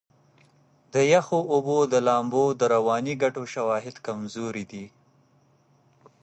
[0.93, 4.85] د یخو اوبو د لامبو د رواني ګټو شواهد کمزوري دي.